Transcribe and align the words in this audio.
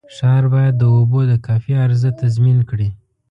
ښار 0.15 0.43
باید 0.53 0.75
د 0.77 0.83
اوبو 0.95 1.19
د 1.31 1.33
کافي 1.47 1.73
عرضه 1.83 2.09
تضمین 2.21 2.57
کړي. 2.69 2.89